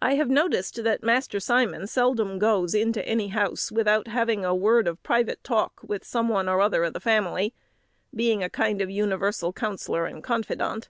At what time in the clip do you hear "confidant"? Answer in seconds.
10.24-10.88